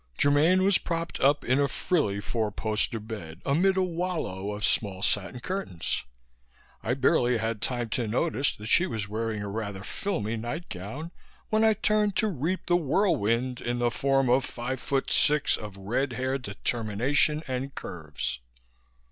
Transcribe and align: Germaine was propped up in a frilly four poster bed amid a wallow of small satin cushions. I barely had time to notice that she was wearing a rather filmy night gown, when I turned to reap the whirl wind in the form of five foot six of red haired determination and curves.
Germaine 0.19 0.63
was 0.63 0.79
propped 0.79 1.19
up 1.19 1.45
in 1.45 1.59
a 1.59 1.67
frilly 1.67 2.19
four 2.21 2.51
poster 2.51 2.99
bed 2.99 3.39
amid 3.45 3.77
a 3.77 3.83
wallow 3.83 4.49
of 4.51 4.65
small 4.65 5.03
satin 5.03 5.39
cushions. 5.39 6.05
I 6.81 6.95
barely 6.95 7.37
had 7.37 7.61
time 7.61 7.89
to 7.89 8.07
notice 8.07 8.51
that 8.55 8.65
she 8.65 8.87
was 8.87 9.07
wearing 9.07 9.43
a 9.43 9.47
rather 9.47 9.83
filmy 9.83 10.37
night 10.37 10.69
gown, 10.69 11.11
when 11.49 11.63
I 11.63 11.75
turned 11.75 12.15
to 12.15 12.29
reap 12.29 12.61
the 12.65 12.77
whirl 12.77 13.15
wind 13.15 13.61
in 13.61 13.77
the 13.77 13.91
form 13.91 14.27
of 14.27 14.43
five 14.43 14.79
foot 14.79 15.11
six 15.11 15.55
of 15.55 15.77
red 15.77 16.13
haired 16.13 16.41
determination 16.41 17.43
and 17.47 17.75
curves. 17.75 18.39